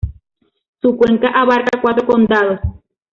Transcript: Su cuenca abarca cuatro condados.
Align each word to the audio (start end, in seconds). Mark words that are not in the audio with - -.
Su 0.81 0.97
cuenca 0.97 1.27
abarca 1.29 1.79
cuatro 1.79 2.07
condados. 2.07 2.59